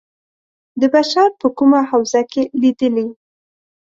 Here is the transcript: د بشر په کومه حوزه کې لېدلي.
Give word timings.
د 0.79 0.81
بشر 0.93 1.27
په 1.41 1.47
کومه 1.57 1.79
حوزه 1.91 2.21
کې 2.31 2.43
لېدلي. 2.61 3.07